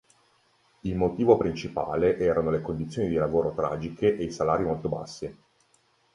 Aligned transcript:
Il 0.79 0.95
motivo 0.95 1.37
principale 1.37 2.17
erano 2.17 2.49
le 2.49 2.59
condizioni 2.59 3.07
di 3.07 3.13
lavoro 3.13 3.51
tragiche 3.53 4.17
e 4.17 4.23
i 4.23 4.31
salari 4.31 4.63
molto 4.63 4.89
bassi. 4.89 5.37